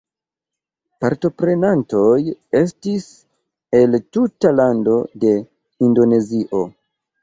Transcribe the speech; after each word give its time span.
Partoprenantoj 1.03 2.09
estis 2.63 3.07
el 3.83 4.01
tuta 4.17 4.57
lando 4.65 5.01
de 5.25 5.39
Indonezio. 5.93 6.69